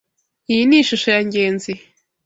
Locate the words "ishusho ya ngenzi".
0.81-1.73